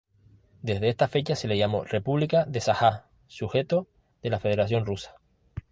Desde 0.63 0.89
esta 0.89 1.07
fecha 1.07 1.35
se 1.35 1.47
le 1.47 1.59
llamó 1.59 1.83
República 1.83 2.45
de 2.45 2.59
Sajá, 2.59 3.05
sujeto 3.27 3.87
de 4.23 4.31
la 4.31 4.39
Federación 4.39 4.83
Rusa. 4.83 5.13